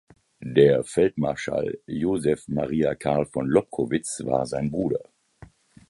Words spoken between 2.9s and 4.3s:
Karl von Lobkowitz